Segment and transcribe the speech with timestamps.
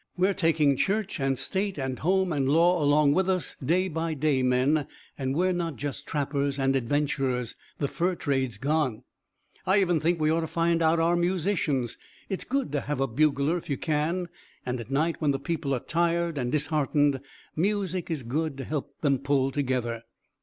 [0.17, 4.41] We're taking church and state and home and law along with us, day by day,
[4.41, 7.55] men, and we're not just trappers and adventurers.
[7.77, 9.03] The fur trade's gone.
[9.67, 13.05] "I even think we ought to find out our musicians it's good to have a
[13.05, 14.27] bugler, if you can.
[14.65, 17.21] And at night, when the people are tired and disheartened,
[17.55, 20.01] music is good to help them pull together."